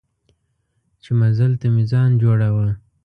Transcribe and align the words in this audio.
چې 1.03 1.11
مزل 1.19 1.51
ته 1.59 1.67
مې 1.73 1.83
ځان 1.91 2.11
جوړاوه. 2.21 2.67